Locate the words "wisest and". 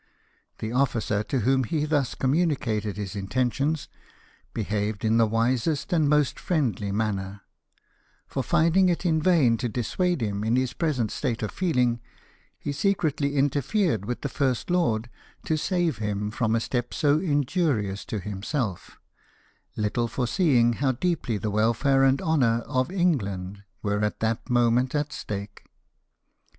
5.27-6.09